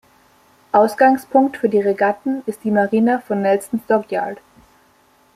[0.71, 4.39] Ausgangspunkt für die Regatten ist die Marina von Nelson's Dockyard.